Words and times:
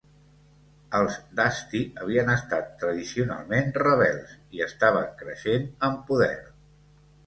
Els 0.99 1.17
d'Asti 1.39 1.81
havien 2.07 2.33
estat 2.37 2.73
tradicionalment 2.81 3.71
rebels 3.85 4.35
i 4.59 4.67
estaven 4.73 5.17
creixent 5.25 5.73
en 5.91 6.05
poder. 6.13 6.37